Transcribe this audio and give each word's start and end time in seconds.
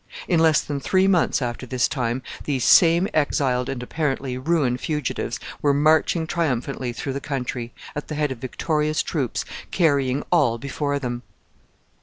In 0.27 0.39
less 0.39 0.61
than 0.61 0.79
three 0.79 1.05
months 1.07 1.43
after 1.43 1.67
this 1.67 1.87
time 1.87 2.23
these 2.45 2.63
same 2.63 3.07
exiled 3.13 3.69
and 3.69 3.83
apparently 3.83 4.35
ruined 4.35 4.81
fugitives 4.81 5.39
were 5.61 5.75
marching 5.75 6.25
triumphantly 6.25 6.91
through 6.91 7.13
the 7.13 7.21
country, 7.21 7.71
at 7.95 8.07
the 8.07 8.15
head 8.15 8.31
of 8.31 8.39
victorious 8.39 9.03
troops, 9.03 9.45
carrying 9.69 10.23
all 10.31 10.57
before 10.57 10.97
them. 10.97 11.21